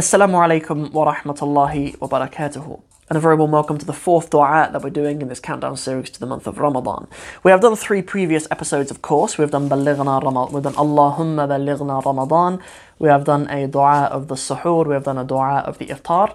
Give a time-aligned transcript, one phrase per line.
[0.00, 2.80] Assalamu alaikum wa rahmatullahi wa barakatuhu.
[3.10, 5.76] And a very warm welcome to the fourth dua that we're doing in this countdown
[5.76, 7.06] series to the month of Ramadan.
[7.42, 9.36] We have done three previous episodes, of course.
[9.36, 12.62] We've done Balighna Ramadan, we've done Allahumma Balighna Ramadan.
[12.98, 15.88] We have done a dua of the suhoor, we have done a dua of the
[15.88, 16.34] iftar.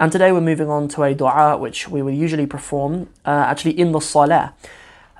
[0.00, 3.78] And today we're moving on to a dua which we will usually perform uh, actually
[3.78, 4.54] in the salah.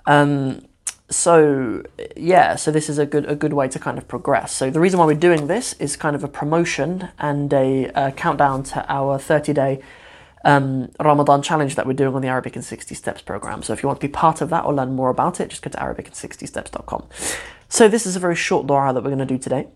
[0.06, 0.66] Um,
[1.10, 1.82] so
[2.16, 4.54] yeah, so this is a good a good way to kind of progress.
[4.54, 8.12] So the reason why we're doing this is kind of a promotion and a, a
[8.12, 9.82] countdown to our 30 day
[10.44, 13.62] um, Ramadan challenge that we're doing on the Arabic in 60 Steps program.
[13.62, 15.62] So if you want to be part of that or learn more about it, just
[15.62, 17.06] go to arabic60steps.com.
[17.68, 19.68] So this is a very short dua that we're going to do today.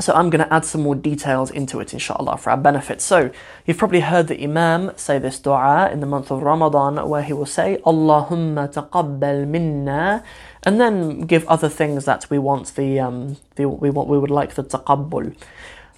[0.00, 3.02] So I'm going to add some more details into it, inshallah, for our benefit.
[3.02, 3.30] So
[3.66, 7.34] you've probably heard the Imam say this dua in the month of Ramadan, where he
[7.34, 10.24] will say, Allahumma taqabbal minna,
[10.64, 14.30] and then give other things that we want the, um, the we want we would
[14.30, 15.34] like the taqabbul.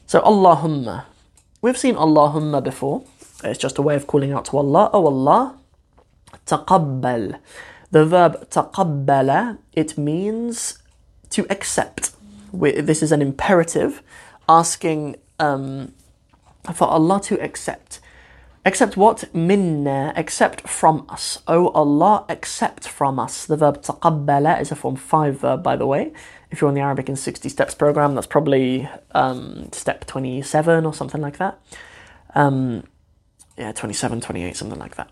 [0.06, 1.04] So Allahumma,
[1.60, 3.04] we've seen Allahumma before.
[3.44, 4.90] It's just a way of calling out to Allah.
[4.92, 5.58] Oh Allah,
[6.46, 7.38] taqabbal.
[7.90, 10.78] The verb taqabbala, it means
[11.30, 12.12] to accept
[12.52, 14.02] this is an imperative
[14.48, 15.92] asking um,
[16.74, 18.00] for Allah to accept.
[18.64, 19.34] Accept what?
[19.34, 21.40] Minna, accept from us.
[21.48, 23.44] Oh Allah, accept from us.
[23.44, 26.12] The verb taqabbala is a form 5 verb, by the way.
[26.52, 30.94] If you're on the Arabic in 60 Steps program, that's probably um, step 27 or
[30.94, 31.58] something like that.
[32.36, 32.84] Um,
[33.58, 35.10] yeah, 27, 28, something like that.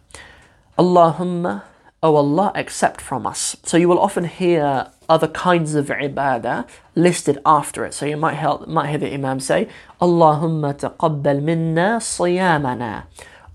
[0.78, 1.64] Allahumma,
[2.04, 3.56] oh Allah, accept from us.
[3.64, 7.94] So you will often hear other kinds of ibadah listed after it.
[7.94, 9.66] So you might, help, might hear the Imam say,
[10.00, 13.06] Allahumma taqabbal minna siyamana.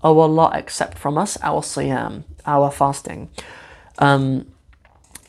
[0.06, 3.28] Oh Allah, accept from us our siyam, our fasting.
[3.98, 4.46] Um,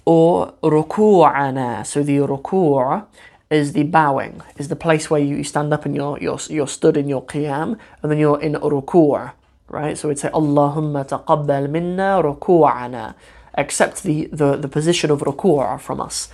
[0.05, 1.83] or ruku'ana.
[1.83, 3.03] So the ruku'
[3.49, 6.95] is the bowing, is the place where you stand up and you're, you're, you're stood
[6.95, 9.31] in your qiyam, and then you're in ruku',
[9.67, 9.97] right?
[9.97, 13.15] So we'd say, Allahumma taqabbal minna ruku'ana
[13.55, 16.29] accept the, the, the position of ruku' from us.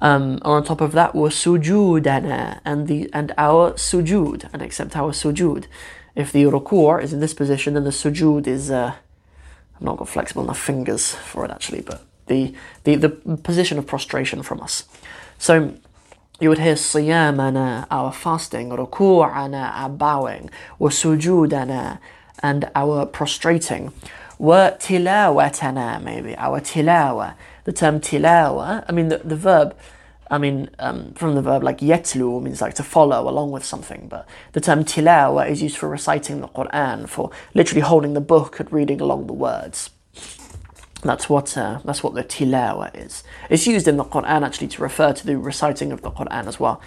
[0.00, 5.10] Um, on top of that, was sujudana and the and our sujud and accept our
[5.10, 5.66] sujud.
[6.14, 8.94] If the ruku' is in this position, then the sujud is, uh,
[9.76, 13.86] I've not got flexible enough fingers for it actually, but the, the, the position of
[13.86, 14.84] prostration from us.
[15.38, 15.74] So
[16.40, 21.98] you would hear siyamana, our fasting, ruku'ana, our bowing, or sujudana,
[22.42, 23.92] and our prostrating,
[24.38, 27.34] wa tilawatana, maybe, our tilawa.
[27.64, 29.76] The term tilawa, I mean the, the verb,
[30.32, 34.08] I mean um, from the verb like yetlu means like to follow along with something,
[34.08, 38.58] but the term tilawa is used for reciting the Quran, for literally holding the book
[38.58, 39.90] and reading along the words.
[41.02, 43.22] That's what uh, that's what the tilawa is.
[43.50, 46.58] It's used in the Quran actually to refer to the reciting of the Quran as
[46.58, 46.80] well.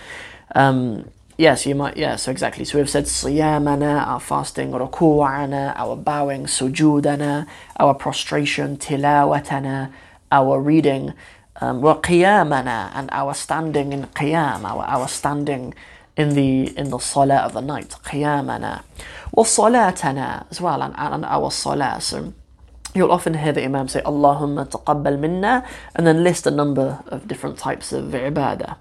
[0.56, 1.98] Um, Yes, you might.
[1.98, 2.64] Yeah, so exactly.
[2.64, 7.46] So we've said siyamana, our fasting, ruku'ana, our bowing, sujudana,
[7.78, 9.92] our prostration, tilawatana,
[10.32, 11.14] our reading,
[11.62, 15.74] um, qiyamana, and our standing in qiyam, our, our standing
[16.18, 18.84] in the in the salah of the night, qiyamana.
[19.36, 22.00] Salatana as well, and, and our salah.
[22.00, 22.34] So
[22.94, 27.28] you'll often hear the Imam say, Allahumma taqabbal minna, and then list a number of
[27.28, 28.78] different types of ibadah.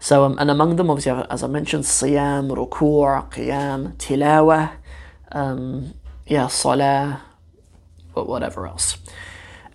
[0.00, 4.72] So, um, and among them, obviously, as I mentioned, siyam, ruku', qiyam, tilawah,
[5.32, 5.94] um,
[6.26, 7.22] yeah, salah,
[8.12, 8.98] whatever else.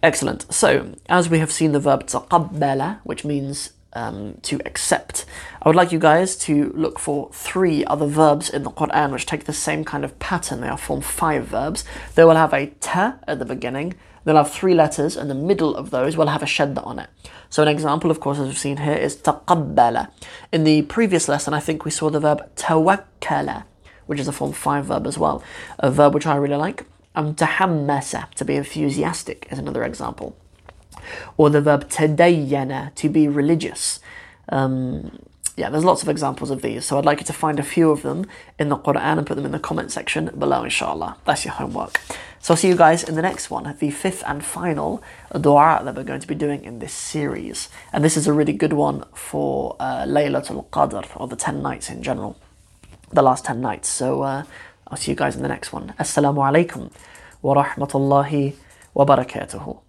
[0.01, 0.51] Excellent.
[0.53, 5.25] So, as we have seen the verb taqabbala, which means um, to accept,
[5.61, 9.25] I would like you guys to look for three other verbs in the Quran which
[9.25, 10.61] take the same kind of pattern.
[10.61, 11.83] They are form five verbs.
[12.15, 15.75] They will have a ta at the beginning, they'll have three letters, and the middle
[15.75, 17.09] of those will have a shadda on it.
[17.49, 20.11] So an example, of course, as we've seen here, is taqabbala.
[20.53, 23.65] In the previous lesson, I think we saw the verb tawakkala,
[24.05, 25.43] which is a form five verb as well,
[25.77, 26.85] a verb which I really like.
[27.19, 30.37] Um, tahammasa, to be enthusiastic, is another example.
[31.35, 33.99] Or the verb tadayyana, to be religious.
[34.47, 35.19] Um,
[35.57, 37.91] yeah, there's lots of examples of these, so I'd like you to find a few
[37.91, 38.25] of them
[38.57, 41.17] in the Quran and put them in the comment section below, inshallah.
[41.25, 41.99] That's your homework.
[42.39, 45.03] So I'll see you guys in the next one, the fifth and final
[45.33, 47.67] dua that we're going to be doing in this series.
[47.91, 51.89] And this is a really good one for uh, Laylatul Qadr, or the 10 nights
[51.89, 52.37] in general,
[53.11, 53.89] the last 10 nights.
[53.89, 54.43] So uh,
[54.91, 55.93] I'll see you guys in the next one.
[55.99, 56.91] Assalamu alaikum
[57.41, 58.55] wa rahmatullahi
[58.95, 59.79] wa barakatuhu.